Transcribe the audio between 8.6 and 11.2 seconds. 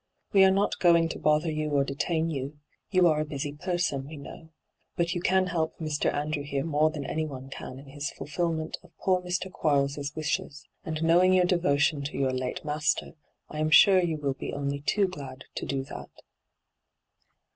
of poor Mr. Quarles' wishes; and,